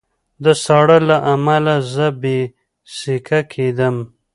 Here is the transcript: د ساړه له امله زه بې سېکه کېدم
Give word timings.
د 0.43 0.45
ساړه 0.63 0.97
له 1.09 1.17
امله 1.33 1.75
زه 1.93 2.07
بې 2.21 2.39
سېکه 2.97 3.39
کېدم 3.53 3.95